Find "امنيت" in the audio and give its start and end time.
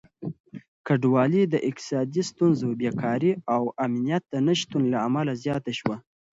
3.85-4.23